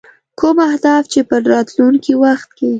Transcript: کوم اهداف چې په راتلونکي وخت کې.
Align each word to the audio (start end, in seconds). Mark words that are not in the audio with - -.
کوم 0.39 0.57
اهداف 0.69 1.03
چې 1.13 1.19
په 1.29 1.35
راتلونکي 1.51 2.13
وخت 2.23 2.49
کې. 2.57 2.69